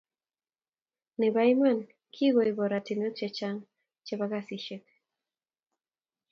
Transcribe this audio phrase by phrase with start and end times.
[1.19, 1.77] Nebo iman,
[2.13, 3.59] kikoib oratinwek che chang
[4.05, 4.83] chebo kasishek